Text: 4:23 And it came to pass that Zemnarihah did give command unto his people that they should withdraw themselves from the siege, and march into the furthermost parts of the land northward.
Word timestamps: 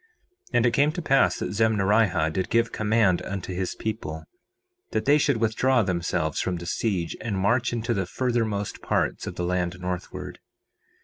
4:23 0.49 0.49
And 0.55 0.65
it 0.65 0.73
came 0.73 0.91
to 0.93 1.01
pass 1.03 1.37
that 1.37 1.51
Zemnarihah 1.53 2.33
did 2.33 2.49
give 2.49 2.71
command 2.71 3.21
unto 3.21 3.53
his 3.53 3.75
people 3.75 4.23
that 4.93 5.05
they 5.05 5.19
should 5.19 5.37
withdraw 5.37 5.83
themselves 5.83 6.39
from 6.39 6.55
the 6.55 6.65
siege, 6.65 7.15
and 7.21 7.37
march 7.37 7.71
into 7.71 7.93
the 7.93 8.07
furthermost 8.07 8.81
parts 8.81 9.27
of 9.27 9.35
the 9.35 9.45
land 9.45 9.79
northward. 9.79 10.39